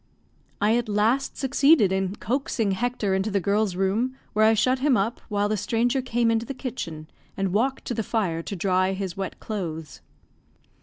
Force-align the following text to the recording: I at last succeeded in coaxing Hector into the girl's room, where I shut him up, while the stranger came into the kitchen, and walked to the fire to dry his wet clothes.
I 0.59 0.75
at 0.77 0.89
last 0.89 1.37
succeeded 1.37 1.91
in 1.91 2.15
coaxing 2.15 2.71
Hector 2.71 3.13
into 3.13 3.29
the 3.29 3.39
girl's 3.39 3.75
room, 3.75 4.15
where 4.33 4.45
I 4.45 4.55
shut 4.55 4.79
him 4.79 4.97
up, 4.97 5.21
while 5.29 5.47
the 5.47 5.55
stranger 5.57 6.01
came 6.01 6.31
into 6.31 6.47
the 6.47 6.55
kitchen, 6.55 7.07
and 7.37 7.53
walked 7.53 7.85
to 7.85 7.93
the 7.93 8.01
fire 8.01 8.41
to 8.41 8.55
dry 8.55 8.93
his 8.93 9.15
wet 9.15 9.39
clothes. 9.39 10.01